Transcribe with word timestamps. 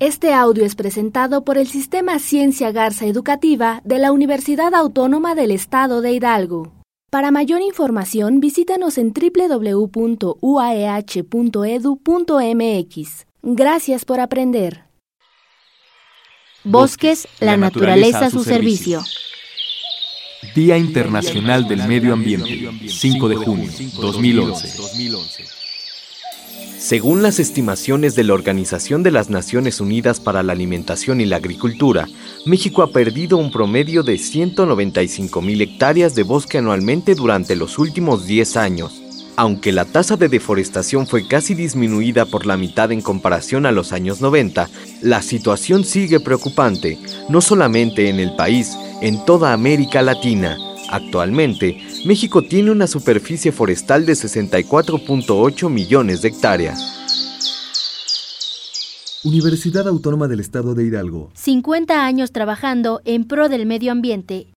Este 0.00 0.32
audio 0.32 0.64
es 0.64 0.76
presentado 0.76 1.42
por 1.42 1.58
el 1.58 1.66
Sistema 1.66 2.20
Ciencia 2.20 2.70
Garza 2.70 3.04
Educativa 3.06 3.80
de 3.84 3.98
la 3.98 4.12
Universidad 4.12 4.72
Autónoma 4.76 5.34
del 5.34 5.50
Estado 5.50 6.02
de 6.02 6.12
Hidalgo. 6.12 6.72
Para 7.10 7.32
mayor 7.32 7.62
información, 7.62 8.38
visítanos 8.38 8.96
en 8.96 9.12
www.uaeh.edu.mx. 9.12 10.36
E 12.48 13.24
Gracias 13.42 14.04
por 14.04 14.20
aprender. 14.20 14.82
Bosques, 16.62 17.26
la, 17.40 17.56
naturaleza, 17.56 18.26
a 18.26 18.30
su 18.30 18.44
servicio. 18.44 19.02
Día 20.54 20.78
Internacional 20.78 21.66
del 21.66 21.88
Medio 21.88 22.12
Ambiente, 22.12 22.70
5 22.88 23.28
de 23.30 23.34
junio, 23.34 23.68
2011. 24.00 25.66
Según 26.78 27.24
las 27.24 27.40
estimaciones 27.40 28.14
de 28.14 28.22
la 28.22 28.34
Organización 28.34 29.02
de 29.02 29.10
las 29.10 29.30
Naciones 29.30 29.80
Unidas 29.80 30.20
para 30.20 30.44
la 30.44 30.52
Alimentación 30.52 31.20
y 31.20 31.26
la 31.26 31.36
Agricultura, 31.36 32.06
México 32.46 32.82
ha 32.82 32.92
perdido 32.92 33.36
un 33.36 33.50
promedio 33.50 34.04
de 34.04 34.14
195.000 34.14 35.60
hectáreas 35.60 36.14
de 36.14 36.22
bosque 36.22 36.58
anualmente 36.58 37.16
durante 37.16 37.56
los 37.56 37.78
últimos 37.80 38.26
10 38.26 38.56
años. 38.56 39.02
Aunque 39.34 39.72
la 39.72 39.86
tasa 39.86 40.16
de 40.16 40.28
deforestación 40.28 41.08
fue 41.08 41.26
casi 41.26 41.56
disminuida 41.56 42.26
por 42.26 42.46
la 42.46 42.56
mitad 42.56 42.92
en 42.92 43.02
comparación 43.02 43.66
a 43.66 43.72
los 43.72 43.92
años 43.92 44.20
90, 44.20 44.68
la 45.02 45.20
situación 45.20 45.84
sigue 45.84 46.20
preocupante, 46.20 46.96
no 47.28 47.40
solamente 47.40 48.08
en 48.08 48.20
el 48.20 48.36
país, 48.36 48.78
en 49.02 49.24
toda 49.24 49.52
América 49.52 50.00
Latina. 50.00 50.56
Actualmente, 50.90 51.76
México 52.06 52.42
tiene 52.42 52.70
una 52.70 52.86
superficie 52.86 53.52
forestal 53.52 54.06
de 54.06 54.14
64.8 54.14 55.68
millones 55.68 56.22
de 56.22 56.28
hectáreas. 56.28 56.94
Universidad 59.24 59.86
Autónoma 59.88 60.28
del 60.28 60.40
Estado 60.40 60.74
de 60.74 60.84
Hidalgo. 60.84 61.30
50 61.34 62.04
años 62.06 62.32
trabajando 62.32 63.02
en 63.04 63.24
pro 63.24 63.48
del 63.50 63.66
medio 63.66 63.92
ambiente. 63.92 64.46